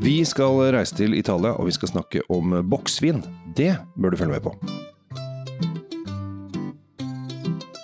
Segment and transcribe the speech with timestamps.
[0.00, 3.20] Vi skal reise til Italia, og vi skal snakke om boksvin.
[3.56, 4.54] Det bør du følge med på.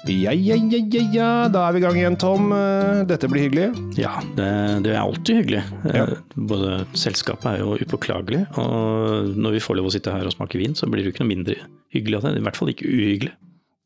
[0.07, 2.53] Ja, ja, ja, ja, ja, da er vi i gang igjen, Tom.
[2.55, 3.67] Eh, Dette blir hyggelig.
[3.99, 4.47] Ja, det,
[4.87, 5.63] det er alltid hyggelig.
[5.91, 6.05] Ja.
[6.05, 10.37] Eh, Både selskapet er jo upåklagelig, og når vi får lov å sitte her og
[10.37, 11.59] smake vin, så blir det jo ikke noe mindre
[11.95, 12.37] hyggelig av det.
[12.39, 13.35] I hvert fall ikke uhyggelig.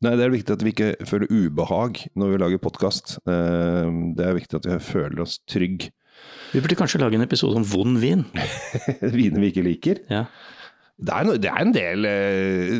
[0.05, 3.17] Nei, Det er viktig at vi ikke føler ubehag når vi lager podkast.
[3.25, 5.89] Det er viktig at vi føler oss trygg.
[6.51, 8.25] Vi burde kanskje lage en episode om vond vin.
[9.17, 10.03] Viner vi ikke liker.
[10.11, 10.25] Ja.
[11.01, 12.73] Det er, no, det er en del eh,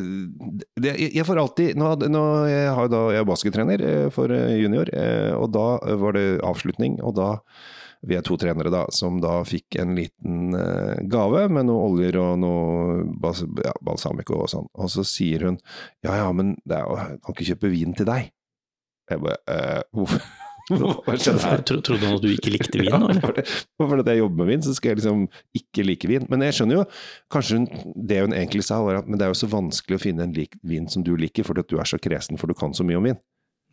[0.77, 4.59] det, jeg, får alltid Nå, nå jeg har da, jeg er baskettrener eh, for eh,
[4.61, 4.91] junior,
[5.39, 5.67] og da
[6.01, 6.99] var det avslutning.
[7.01, 7.31] Og da
[8.05, 10.55] vi er to trenere da, som da fikk en liten
[11.09, 14.69] gave med noe oljer og noe bas, ja, balsamico og sånn.
[14.73, 15.59] Og så sier hun
[16.05, 18.31] ja ja, men det er, jeg kan ikke kjøpe vin til deg.
[19.11, 19.59] Jeg bare
[19.93, 20.25] hvorfor?
[20.79, 23.33] Tro- Trodde han at du ikke likte vin nå, eller?
[23.39, 23.45] det,
[23.77, 25.25] for at jeg jobber med vin, så skal jeg liksom
[25.57, 26.27] ikke like vin.
[26.31, 26.85] Men jeg skjønner jo,
[27.33, 30.03] kanskje hun, det hun egentlig sa var at men det er jo så vanskelig å
[30.05, 32.57] finne en lik vin som du liker, fordi at du er så kresen, for du
[32.57, 33.19] kan så mye om vin.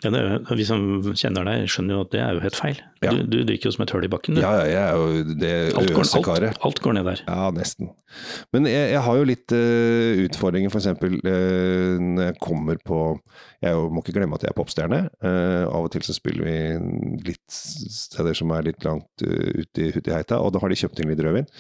[0.04, 0.82] Ja, det er, jo- vi som
[1.18, 2.76] kjenner deg, skjønner jo at det er jo helt feil.
[3.02, 3.10] Ja.
[3.14, 4.36] Du, du drikker jo som et høl i bakken.
[4.36, 4.40] du.
[4.42, 5.50] Ja, ja, jeg er jo det
[5.98, 6.52] øsekaret.
[6.52, 7.22] alt, alt går ned der.
[7.26, 7.90] Ja, nesten.
[8.54, 10.86] Men jeg, jeg har jo litt uh, utfordringer, f.eks.
[11.02, 13.00] Uh, når jeg kommer på
[13.58, 15.00] Jeg jo, må ikke glemme at jeg er popstjerne.
[15.18, 19.88] Uh, av og til så spiller vi litt steder som er litt langt uh, ute
[19.88, 21.50] i, heita, og da har de kjøpt inn litt rødvin.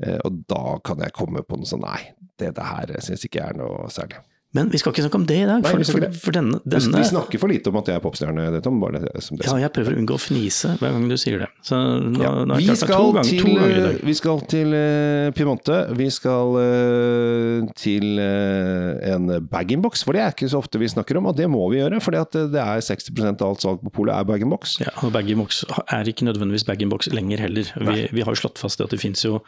[0.00, 2.00] Uh, og da kan jeg komme på noe sånn Nei,
[2.40, 4.24] det, det her syns ikke jeg er noe særlig.
[4.56, 6.60] Men vi skal ikke snakke om det i dag, Nei, for, vi for, for denne,
[6.64, 8.78] denne Vi snakker for lite om at jeg er popstjerne, det, Tom.
[8.80, 11.44] Bare det, som det Ja, jeg prøver å unngå å fnise hver gang du sier
[11.44, 11.50] det.
[11.66, 15.80] Så nå, Ja, nå vi, skal ganger, til, vi skal til uh, Piemonte.
[15.98, 21.20] Vi skal uh, til uh, en bag-in-box, for det er ikke så ofte vi snakker
[21.20, 22.00] om, og det må vi gjøre.
[22.04, 24.78] For det er 60% av alt salg på polet er bag-in-box.
[24.84, 27.72] Ja, og bag-in-box er ikke nødvendigvis bag-in-box lenger heller.
[27.76, 29.42] Vi, vi har jo slått fast at det finnes jo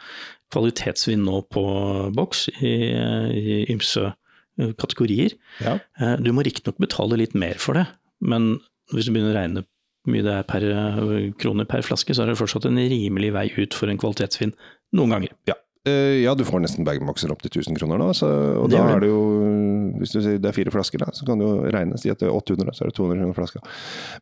[0.53, 1.63] kvalitetsvin nå på
[2.15, 2.73] boks i,
[3.37, 4.09] i ymse
[4.79, 5.35] kategorier.
[5.63, 5.77] Ja.
[5.99, 7.87] Eh, Du må riktignok betale litt mer for det,
[8.21, 8.57] men
[8.93, 9.65] hvis du begynner å regne
[10.07, 13.33] hvor mye det er per krone kroner per flaske, så er det fortsatt en rimelig
[13.35, 14.55] vei ut for en kvalitetsvin
[14.95, 15.33] noen ganger.
[15.49, 15.57] Ja.
[15.87, 18.27] Eh, ja, du får nesten bag-in-boxer opp til 1000 kroner nå, så,
[18.59, 19.19] og Det da er det jo
[20.01, 21.97] Hvis du sier det er fire flasker, da, så kan du jo regne.
[21.99, 23.61] Si at det er 800, så er det 200 kroner flaska.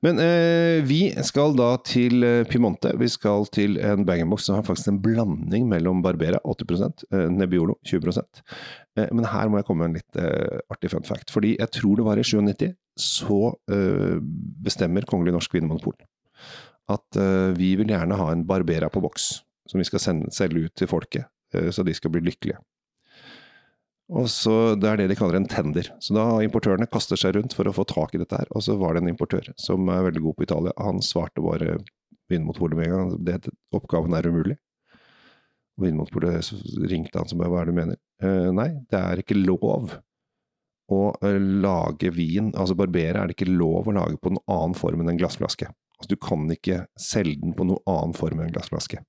[0.06, 2.94] Men eh, vi skal da til Pimonte, Piemonte.
[3.02, 7.78] Vi skal til en bag-in-box som har faktisk en blanding mellom Barbera 80 eh, Nebbiolo
[7.86, 8.46] 20 eh,
[8.98, 11.32] Men her må jeg komme med en litt eh, artig fun fact.
[11.34, 14.18] Fordi jeg tror det var i 97 så eh,
[14.66, 15.94] bestemmer Kongelig Norsk Vinmonopol
[16.92, 19.28] at eh, vi vil gjerne ha en Barbera på boks,
[19.68, 22.60] som vi skal sende, selge ut til folket, eh, så de skal bli lykkelige.
[24.08, 25.90] Og så Det er det de kaller en tender.
[26.00, 28.48] Så da Importørene kaster seg rundt for å få tak i dette her.
[28.56, 30.72] Og så var det en importør som er veldig god på Italia.
[30.80, 31.82] Han svarte bare
[32.32, 33.12] Vinmonopolet med en gang.
[33.20, 34.56] Det, oppgaven er umulig.
[35.78, 36.52] Og Vinmonopolet
[36.90, 38.00] ringte han som bare hva er det du mener?
[38.24, 39.92] Eh, nei, det er ikke lov
[40.88, 42.50] å eh, lage vin.
[42.58, 45.70] Altså barbere er det ikke lov å lage på noen annen form enn en glassflaske.
[45.98, 49.02] Altså Du kan ikke selge den på noen annen form enn en glassflaske.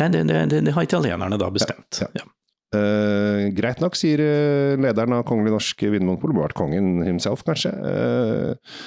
[0.00, 2.02] Nei, det, det, det, det har italienerne da bestemt.
[2.02, 2.30] Ja, Ja.
[2.74, 7.70] Eh, greit nok, sier eh, lederen av Kongelig Norsk Vinmonopol, vært kongen himself, kanskje.
[7.70, 8.80] Eh,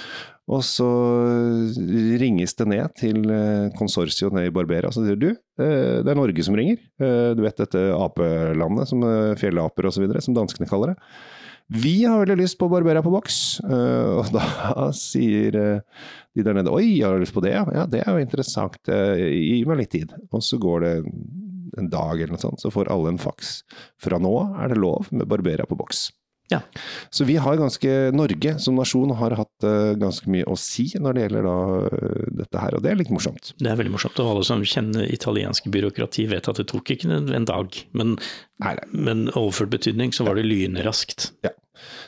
[0.48, 0.88] og så
[2.22, 6.20] ringes det ned til uh, konsortiet nede i Barbera, så sier du, eh, det er
[6.20, 6.80] Norge som ringer.
[7.04, 9.04] Eh, du vet dette apelandet, som
[9.40, 11.12] fjellaper osv., som danskene kaller det.
[11.68, 16.06] Vi har veldig lyst på Barbera på boks, Eh, og da sier eh,
[16.38, 17.56] de der nede Oi, har du lyst på det?
[17.58, 18.80] Ja, det er jo interessant.
[18.88, 20.14] Eh, gi meg litt tid.
[20.32, 20.94] Og så går det
[21.78, 23.60] en dag eller noe sånt, så får alle en faks.
[24.02, 26.08] Fra nå er det lov med Barbera på boks.
[26.52, 26.62] Ja.
[27.12, 31.18] Så vi har ganske, Norge som nasjon har hatt eh, ganske mye å si når
[31.18, 31.58] det gjelder da
[31.90, 33.52] eh, dette her, og det er litt morsomt.
[33.60, 37.12] Det er veldig morsomt, og alle som kjenner italiensk byråkrati vet at det tok ikke
[37.12, 38.16] en dag, men,
[38.64, 38.90] Nei, nei.
[38.96, 41.32] men overført betydning så var det lynraskt.
[41.46, 41.52] Ja.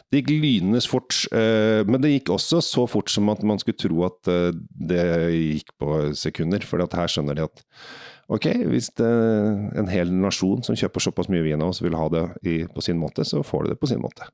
[0.09, 3.77] Det gikk lynende fort, eh, men det gikk også så fort som at man skulle
[3.77, 4.31] tro at
[4.89, 5.03] det
[5.35, 6.63] gikk på sekunder.
[6.65, 7.65] For her skjønner de at
[8.29, 9.09] ok, hvis det
[9.79, 12.83] en hel nasjon som kjøper såpass mye vin av oss vil ha det i, på
[12.85, 14.29] sin måte, så får de det på sin måte.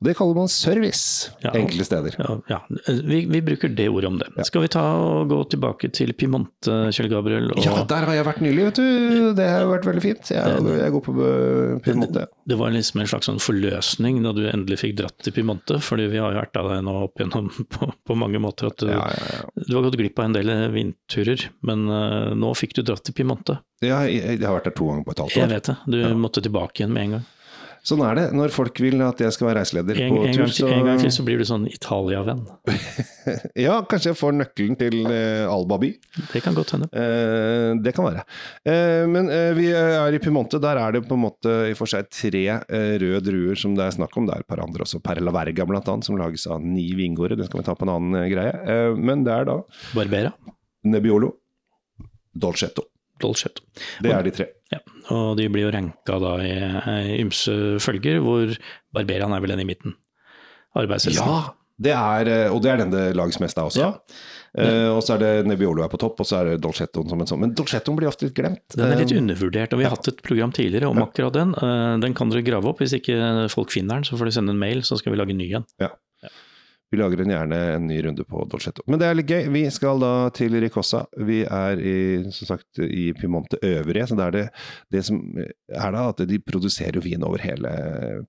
[0.00, 1.52] Og Det kaller man service Ja.
[1.54, 2.14] enkelte steder.
[2.18, 2.58] Ja, ja.
[2.88, 4.28] Vi, vi bruker det ordet om det.
[4.48, 7.50] Skal vi ta og gå tilbake til Piemonte, Kjell Gabriel?
[7.52, 9.32] Og Ja, der har jeg vært nylig, vet du.
[9.38, 10.32] Det har vært veldig fint.
[10.32, 12.26] Jeg, jeg går på eh, Piemonte.
[12.50, 16.08] det var liksom en slags sånn forløsning da du endelig fikk dratt til Piemonte, fordi
[16.10, 18.88] vi har jo vært av deg nå opp igjennom på, på mange måter at du,
[18.90, 19.64] Ja, ja, ja.
[19.68, 23.14] du har gått glipp av en del vindturer, men uh, nå fikk du dratt til
[23.20, 23.60] Piemonte.
[23.84, 25.44] Ja, jeg, jeg har vært der to ganger på et halvt år.
[25.44, 27.28] Jeg vet det, du måtte tilbake igjen med en gang.
[27.86, 30.42] Sånn er det når folk vil at jeg skal være reiseleder En, på en, tur.
[30.44, 32.42] gang, til- en gang til så blir du sånn Italia-venn.
[33.60, 35.90] Ja, kanskje jeg får nøkkelen til eh, Alba by.
[36.32, 36.88] Det kan godt hende.
[36.96, 38.22] Eh, det kan være.
[38.66, 40.58] Eh, men vi er i Piemonte.
[40.62, 43.94] Der er det på en måte i for seg tre røde druer som det er
[43.98, 44.26] snakk om.
[44.28, 45.00] Det er et par andre også.
[45.04, 47.38] Perla Verga blant annet, som lages av ni vingårder.
[47.38, 48.56] Det skal vi ta på en annen greie.
[48.64, 49.58] Eh, men det er da
[49.94, 50.32] Barbera,
[50.90, 51.34] Nebbiolo,
[52.34, 52.86] Dolcetto.
[53.20, 53.62] Dolcetto.
[54.02, 54.48] Det er de tre.
[54.70, 54.80] Ja,
[55.10, 58.52] og de blir jo ranka da i eh, ymse følger, hvor
[58.94, 59.96] Barberian er vel den i midten.
[60.78, 61.26] Arbeidshelsen.
[61.26, 61.56] Ja!
[61.80, 63.88] Det er, eh, og det er den det lages mest av også.
[64.60, 67.22] Eh, og så er det Nebbiolo er på topp, og så er det Dolcettoen som
[67.22, 67.40] en sånn.
[67.40, 68.62] Men Dolcettoen blir ofte litt glemt.
[68.74, 71.54] Den er litt undervurdert, og vi har hatt et program tidligere om akkurat den.
[71.56, 72.82] Uh, Den kan dere grave opp.
[72.82, 75.34] Hvis ikke folk finner den, så får de sende en mail, så skal vi lage
[75.34, 75.66] en ny en.
[76.90, 78.82] Vi lager en gjerne en ny runde på Dolcetto.
[78.90, 79.44] Men det er litt gøy.
[79.54, 81.04] Vi skal da til Ricossa.
[81.22, 81.98] Vi er i,
[82.34, 84.42] som sagt, i Piemonte øvrige, så det er det,
[84.96, 87.70] det som er da at de produserer jo vin over hele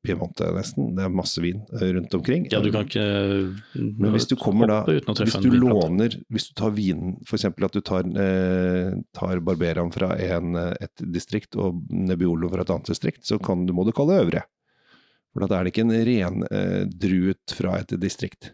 [0.06, 0.92] Piemonte, nesten.
[0.98, 2.46] Det er masse vin eh, rundt omkring.
[2.54, 3.08] Ja, du kan ikke
[3.74, 7.50] Men hvis du kommer da Hvis du låner Hvis du tar vinen, f.eks.
[7.50, 12.78] at du tar, eh, tar Barberaen fra en, eh, et distrikt og Nebbiolo fra et
[12.78, 14.46] annet distrikt, så kan, du må du kalle det øvrige.
[15.32, 18.52] For da er det ikke en ren eh, fra et distrikt.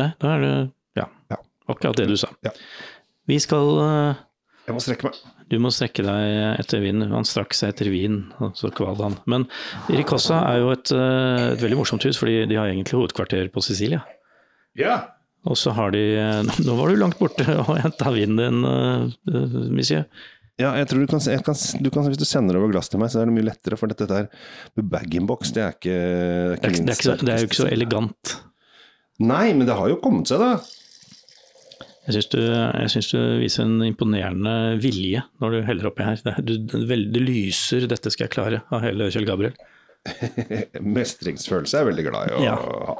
[0.00, 0.56] Nei, da er det
[0.98, 1.38] ja, Ja.
[1.68, 2.28] akkurat det du sa.
[2.44, 2.52] Ja.
[3.28, 4.20] Vi skal eh,
[4.66, 5.22] Jeg må strekke meg.
[5.52, 7.02] Du må strekke deg etter vin.
[7.12, 9.18] Han strakk seg etter vin, og så kval han.
[9.28, 9.48] Men
[9.90, 13.64] Ricossa er jo et, eh, et veldig morsomt hus, fordi de har egentlig hovedkvarter på
[13.64, 14.04] Sicilia.
[14.78, 15.02] Ja!
[15.42, 16.00] Og så har de
[16.62, 19.08] Nå var du langt borte og henta vinen din, uh,
[19.74, 20.04] monsieur.
[20.60, 23.00] Ja, jeg tror du kan, jeg kan, du kan, Hvis du sender over glass til
[23.00, 23.78] meg, så er det mye lettere.
[23.80, 24.28] For dette der
[24.76, 25.96] bag-in-box, det er ikke
[26.60, 28.36] Det, er ikke- så- det er jo ikke så elegant.
[29.20, 30.60] Nei, men det har jo kommet seg, da.
[32.08, 36.16] Jeg syns du, du viser en imponerende vilje når du heller oppi her.
[36.24, 39.54] Det, du, det, det lyser 'dette skal jeg klare' av hele Kjell Gabriel.
[40.82, 42.56] Mestringsfølelse er jeg veldig glad i å Ja.
[42.56, 42.96] ha.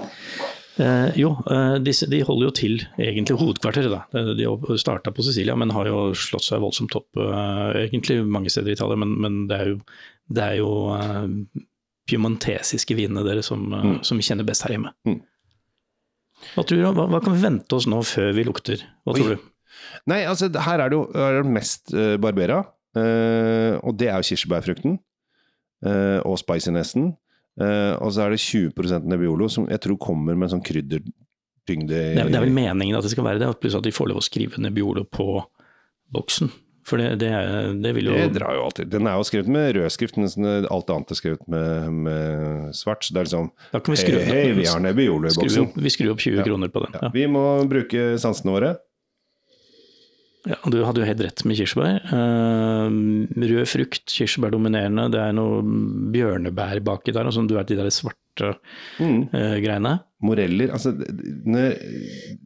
[0.80, 3.90] Eh, jo, eh, disse, de holder jo til egentlig hovedkvarteret.
[3.92, 4.04] da.
[4.19, 8.48] Eh, De starta på Sicilia, men har jo slått seg voldsomt opp eh, egentlig mange
[8.50, 8.96] steder i Italia.
[8.96, 9.76] Men, men det er jo,
[10.32, 11.28] det er jo eh,
[12.08, 13.98] piemontesiske vinene deres som, eh, Mm.
[14.04, 14.92] som vi kjenner best her hjemme.
[15.06, 15.20] Mm.
[16.54, 18.80] Hva, tror du, hva, hva kan vi vente oss nå før vi lukter?
[19.04, 19.20] Hva Oi.
[19.20, 19.48] tror du?
[20.10, 22.58] Nei, altså her er det jo er det mest uh, Barbera,
[22.96, 24.98] uh, og det er jo kirsebærfrukten.
[25.82, 27.16] Uh, og spicinessen.
[27.60, 31.88] Eh, og så er det 20% Nebbiolo, som jeg tror kommer med en sånn kryddertyngde
[31.88, 34.08] Det er, det er vel meningen at det skal være det, pluss at de får
[34.08, 35.26] lov å skrive Nebbiolo på
[36.12, 36.49] boksen.
[36.82, 37.28] For det, det,
[37.78, 38.88] det vil jo Det drar jo alltid.
[38.90, 43.04] Den er jo skrevet med rød skrift, mens alt annet er skrevet med, med svart.
[43.06, 45.44] Så det er liksom Da kan vi skru Hei, hei, vi har Nebbiolo i skru
[45.46, 45.69] boksen.
[45.69, 46.46] opp, vi skrur opp 20 Ja.
[46.49, 46.96] kroner på den.
[46.96, 47.10] Ja, Ja.
[47.14, 48.72] vi må bruke sansene våre.
[50.48, 52.00] Ja, du hadde jo helt rett med kirsebær.
[52.02, 52.86] Eh,
[53.52, 55.04] rød frukt, kirsebær dominerende.
[55.14, 55.60] Det er noe
[56.14, 58.56] bjørnebær baki der, sånn, du vet de der svarte
[58.98, 59.28] Mm.
[59.34, 60.00] eh, greiene.
[60.22, 61.74] Moreller altså, når,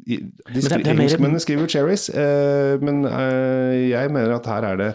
[0.08, 0.18] i-
[0.52, 4.88] de skri, mer- Engelskmennene skriver cherries, uh, men uh, jeg mener at her er det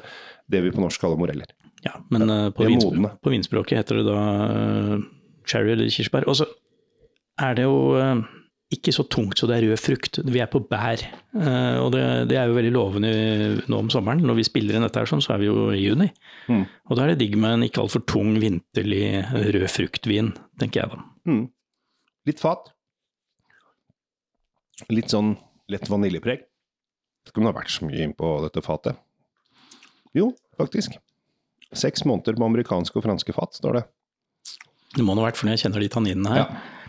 [0.52, 1.46] det vi på norsk kaller moreller.
[1.86, 4.98] Ja, men på, vinspr på vinspråket heter det da
[5.48, 6.28] cherry eller kirsebær.
[6.28, 6.46] Og så
[7.40, 7.78] er det jo
[8.72, 10.20] ikke så tungt så det er rød frukt.
[10.24, 13.12] Vi er på bær, eh, og det, det er jo veldig lovende
[13.68, 14.24] nå om sommeren.
[14.24, 16.08] Når vi spiller inn dette her sånn, så er vi jo i juni.
[16.48, 16.64] Mm.
[16.88, 19.26] Og da er det digg med en ikke altfor tung, vinterlig
[19.58, 20.32] rød fruktvin,
[20.62, 21.04] tenker jeg da.
[21.28, 21.44] Mm.
[22.32, 22.72] Litt fat.
[24.92, 25.36] Litt sånn
[25.72, 26.48] lett vaniljepreg.
[27.28, 29.00] Skal det ha vært så mye innpå dette fatet?
[30.18, 30.96] Jo, faktisk.
[31.72, 33.90] Seks måneder på amerikanske og franske fat, står det.
[34.98, 36.80] Det må nå ha vært, for når jeg kjenner de tanninene her,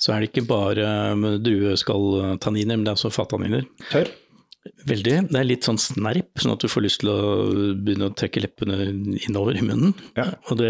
[0.00, 3.64] så er det ikke bare eh, drueskalltanniner, men det er også fattanniner.
[3.92, 4.10] Tørr.
[4.84, 5.12] Veldig.
[5.30, 7.20] Det er litt sånn snerp, sånn at du får lyst til å
[7.80, 8.76] begynne å trekke leppene
[9.24, 9.94] innover i munnen.
[10.18, 10.26] Ja.
[10.52, 10.68] Og det,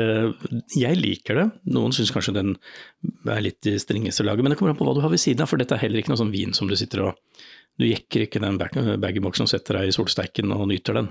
[0.78, 1.46] jeg liker det.
[1.74, 2.52] Noen syns kanskje den
[3.26, 5.42] er litt i strengeste laget, men det kommer an på hva du har ved siden
[5.42, 7.18] av, for dette er heller ikke noe sånn vin som du sitter og
[7.80, 11.06] Du jekker ikke den bag- bag-in-boxen og setter deg i solsteiken og nyter den.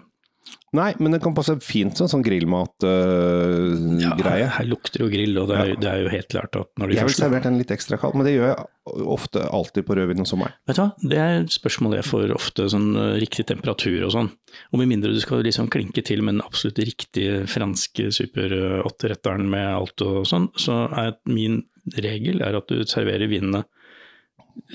[0.78, 4.02] Nei, men det kan passe fint som sånn grillmatgreie.
[4.04, 5.76] Ja, greie her, lukter jo grill, og det er, Ja.
[5.82, 8.14] det er jo helt klart at når de jeg ville servert den litt ekstra kald,
[8.16, 10.54] men det gjør jeg ofte alltid på rødvin om sommeren.
[10.70, 14.14] Vet du hva, det er et spørsmål jeg får ofte, sånn eh, riktig temperatur og
[14.14, 14.30] sånn.
[14.72, 18.54] Og med mindre du skal liksom klinke til med den absolutt riktige franske super
[18.86, 21.64] 8-retteren med alt og sånn, så er min
[21.98, 23.66] regel er at du serverer vinene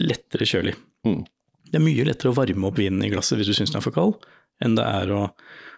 [0.02, 0.74] lettere kjølig.
[1.06, 1.22] Mm.
[1.70, 3.84] Det er mye lettere å varme opp vinen i glasset hvis du syns den er
[3.86, 4.18] for kald,
[4.62, 5.22] enn det er å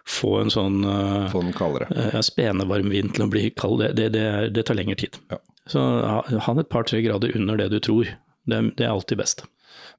[0.07, 1.89] få en sånn uh, Få den kaldere.
[2.13, 3.81] ja, spenevarm vind til å bli kald.
[3.83, 5.17] Det, det, det, er, det tar lengre tid.
[5.33, 5.39] Ja.
[5.67, 8.07] Så ha, ha den et par-tre grader under det du tror.
[8.47, 9.43] Det, er- det alltid best.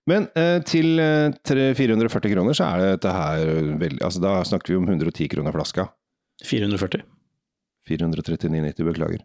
[0.08, 4.78] Men eh, til eh, 440 kroner så er dette her veldig Altså da snakker vi
[4.80, 5.84] om 110 kroner flaska.
[6.48, 7.02] 440.
[7.88, 9.20] 439,90, beklager.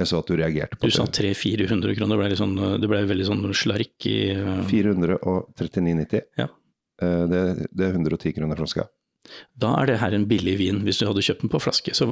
[0.00, 0.92] Jeg så at du reagerte på det.
[0.92, 6.22] Du sa 300-400 kroner, det ble, sånn, det ble veldig sånn slark i uh, 439,90.
[6.40, 6.48] Ja.
[7.02, 8.88] Eh, det, det er 110 kroner flaska.
[9.62, 11.92] Da er det her en billig vin, hvis du hadde kjøpt den på flaske.
[11.94, 12.08] Så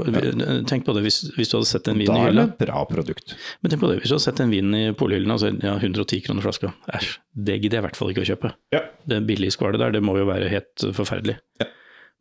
[0.71, 2.85] tenk på det hvis, hvis, du hadde sett en vin Da er det et bra
[2.89, 3.35] produkt.
[3.61, 5.75] Men tenk på det, hvis du hadde sett en vin i polhyllen, altså så ja,
[5.81, 6.71] 110 kroner flaska.
[6.95, 8.55] Æsj, det gidder jeg i hvert fall ikke å kjøpe.
[8.77, 8.85] Ja.
[9.11, 11.41] Det billigskvalet der, det må jo være helt forferdelig.
[11.63, 11.69] Ja.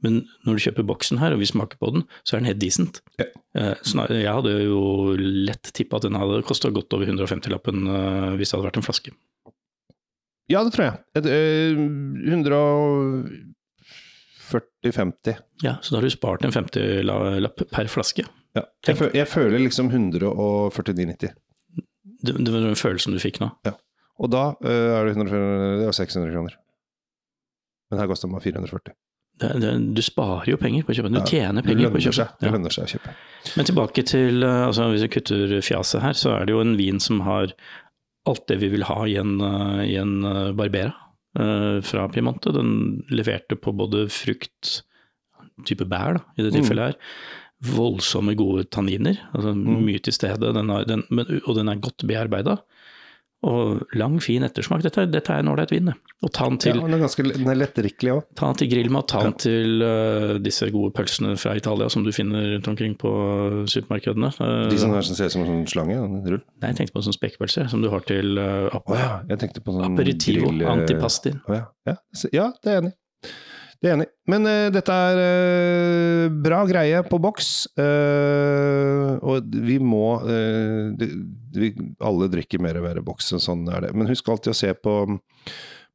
[0.05, 2.61] Men når du kjøper boksen her, og vi smaker på den, så er den helt
[2.61, 3.01] decent.
[3.19, 3.27] Ja.
[3.59, 3.73] Eh,
[4.15, 8.57] Jeg hadde jo lett tippa at den hadde kosta godt over 150-lappen uh, hvis det
[8.57, 9.13] hadde vært en flaske.
[10.49, 10.99] Ja, det tror jeg.
[11.19, 11.77] Et, eh,
[14.83, 15.35] 140-50.
[15.61, 18.25] Ja, Så da har du spart en 50-lapp per flaske.
[18.57, 18.63] Ja.
[18.87, 21.29] Jeg, fø- jeg føler liksom 149,90.
[22.19, 23.51] Det, det var den følelsen du fikk nå.
[23.67, 23.75] Ja.
[24.19, 25.29] Og da eh, er det, 100,
[25.79, 26.57] det er 600 kroner.
[27.91, 28.95] Men her koster den bare 440.
[29.39, 31.11] Det, det, du sparer jo penger på å kjøpe.
[31.13, 32.25] Du Ja, tjener penger på å kjøpe.
[32.41, 33.13] Det lønner seg å kjøpe.
[33.55, 36.75] Men tilbake til eh, altså Hvis vi kutter fjaset her, så er det jo en
[36.79, 37.53] vin som har
[38.27, 40.93] alt det vi vil ha i en, eh, i en eh, Barbera
[41.39, 42.51] eh, fra Piemonte.
[42.53, 44.81] Den leverte på både frukt,
[45.65, 46.61] type bær da, i det Mm.
[46.61, 46.95] tilfellet her,
[47.75, 49.83] voldsomme gode tanniner, altså Mm.
[49.85, 52.57] mye til stede, den har, den, men, og den er godt bearbeida.
[53.47, 54.81] Og lang, fin ettersmak.
[54.83, 55.93] Dette, dette er en ålreit vin.
[56.25, 58.23] Og ta den til, Ja, og den er ganske den er lettdrikkelig òg.
[58.35, 59.37] ta den til grillmat, ta den Ja.
[59.39, 63.09] til uh, disse gode pølsene fra Italia som du finner rundt omkring på
[63.71, 64.33] supermarkedene.
[64.41, 65.95] Uh, De som, er, som ser ut som en sånn slange.
[65.95, 66.41] En rull.
[66.59, 69.71] Nei, jeg tenkte på sånn spekepølse som du har til uh, oh, ja, jeg på
[69.71, 71.31] sånn aperitivo, grill- antipasti.
[71.47, 71.65] Oh, ja.
[71.87, 71.95] Ja,
[72.33, 72.97] ja, det er jeg enig i.
[73.79, 74.09] Det er enig.
[74.27, 77.49] Men uh, dette er uh, bra greie på boks.
[77.79, 80.19] Uh, og vi må
[80.99, 81.07] det,
[81.55, 81.71] vi,
[82.03, 83.93] Alle drikker mer og mer boks, og sånn er det.
[83.95, 84.95] Men husk alltid å se på,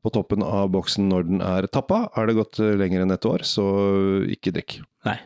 [0.00, 2.06] på toppen av boksen når den er tappa.
[2.16, 3.66] Er det gått lenger enn et år, så
[4.32, 4.78] ikke drikk.
[5.04, 5.18] Nei,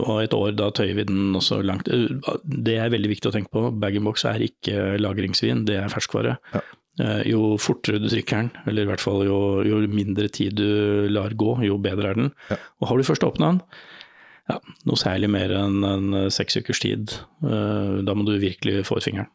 [0.00, 1.90] og et år da tøyer vi den også langt.
[1.92, 3.68] Det er veldig viktig å tenke på.
[3.76, 6.38] Bag-in-box er ikke lagringsvin, det er ferskvare.
[6.56, 6.64] Ja.
[6.98, 11.06] Eh, Jo fortere du trykker den, eller i hvert fall jo, jo mindre tid du
[11.12, 12.32] lar gå, jo bedre er den.
[12.50, 12.58] Ja.
[12.80, 13.62] Og har du først åpna den,
[14.48, 18.98] ja, noe særlig mer enn en seks ukers tid, eh, da må du virkelig få
[18.98, 19.30] ut fingeren.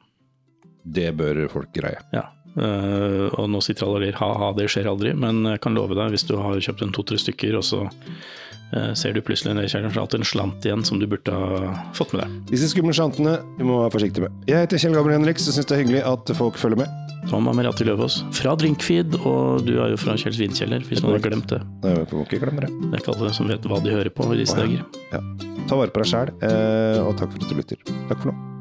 [0.84, 2.02] Det bør folk greie.
[2.16, 2.28] Ja.
[2.54, 5.96] Uh, og nå sitter alle og ler ha-ha, det skjer aldri, men jeg kan love
[5.98, 9.66] deg, hvis du har kjøpt en to-tre stykker, og så uh, ser du plutselig ned
[9.66, 12.36] i kjelleren, så det alltid en slant igjen som du burde ha fått med deg.
[12.52, 14.44] Disse skumle slantene du må være forsiktig med.
[14.50, 17.03] Jeg heter Kjell Gabriel Henriks og syns det er hyggelig at folk følger med.
[17.32, 21.26] Tom Merati Løvaas fra Drinkfeed, og du er jo fra Kjells vinkjeller, hvis noen har
[21.26, 21.62] glemt det.
[21.84, 22.72] Nei, Vi får ikke glemme det.
[22.84, 24.84] Det er ikke alle som vet hva de hører på i disse Å, ja.
[25.12, 25.62] dager.
[25.70, 27.86] Ta vare på deg sjæl, eh, og takk for at du lytter.
[28.10, 28.53] Takk for nå.